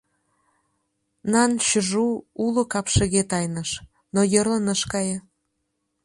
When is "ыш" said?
4.75-4.81